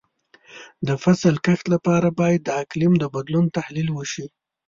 [0.87, 4.25] د فصل کښت لپاره باید د اقلیم د بدلون تحلیل وشي.